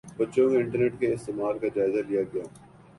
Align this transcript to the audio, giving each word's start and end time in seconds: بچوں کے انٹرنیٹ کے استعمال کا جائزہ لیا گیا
بچوں 0.17 0.49
کے 0.49 0.57
انٹرنیٹ 0.57 0.99
کے 0.99 1.13
استعمال 1.13 1.57
کا 1.59 1.67
جائزہ 1.75 2.07
لیا 2.07 2.21
گیا 2.33 2.43